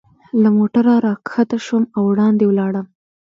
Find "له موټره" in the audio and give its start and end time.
0.41-0.95